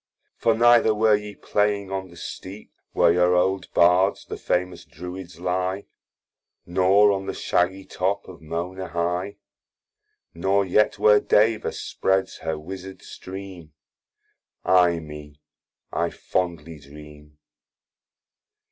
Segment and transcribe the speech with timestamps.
[0.35, 5.39] For neither were ye playing on the steep, Where your old Bards, the famous Druids
[5.39, 5.85] ly,
[6.65, 9.35] Nor on the shaggy top of Mona high,
[10.33, 13.73] Nor yet where Deva spreads her wisard stream:
[14.65, 15.39] Ay me,
[15.93, 17.37] I fondly dream!